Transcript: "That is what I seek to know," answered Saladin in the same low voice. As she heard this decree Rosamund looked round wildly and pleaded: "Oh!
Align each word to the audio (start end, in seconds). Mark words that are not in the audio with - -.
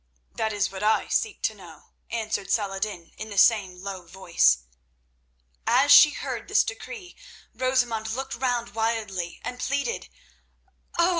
"That 0.33 0.51
is 0.51 0.71
what 0.71 0.81
I 0.81 1.09
seek 1.09 1.43
to 1.43 1.53
know," 1.53 1.91
answered 2.09 2.49
Saladin 2.49 3.11
in 3.19 3.29
the 3.29 3.37
same 3.37 3.83
low 3.83 4.07
voice. 4.07 4.63
As 5.67 5.91
she 5.91 6.09
heard 6.09 6.47
this 6.47 6.63
decree 6.63 7.15
Rosamund 7.53 8.07
looked 8.09 8.33
round 8.33 8.69
wildly 8.73 9.39
and 9.43 9.59
pleaded: 9.59 10.09
"Oh! 10.97 11.09